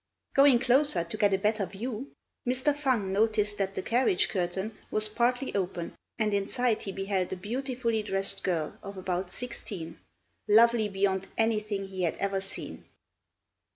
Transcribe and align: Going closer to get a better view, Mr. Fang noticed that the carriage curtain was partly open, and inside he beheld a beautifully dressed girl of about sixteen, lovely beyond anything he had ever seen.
Going 0.33 0.57
closer 0.57 1.03
to 1.03 1.15
get 1.15 1.31
a 1.31 1.37
better 1.37 1.67
view, 1.67 2.11
Mr. 2.47 2.73
Fang 2.75 3.13
noticed 3.13 3.59
that 3.59 3.75
the 3.75 3.83
carriage 3.83 4.29
curtain 4.29 4.75
was 4.89 5.07
partly 5.07 5.53
open, 5.53 5.93
and 6.17 6.33
inside 6.33 6.81
he 6.81 6.91
beheld 6.91 7.31
a 7.31 7.35
beautifully 7.35 8.01
dressed 8.01 8.41
girl 8.43 8.79
of 8.81 8.97
about 8.97 9.29
sixteen, 9.29 9.99
lovely 10.47 10.89
beyond 10.89 11.27
anything 11.37 11.85
he 11.87 12.01
had 12.01 12.15
ever 12.15 12.41
seen. 12.41 12.83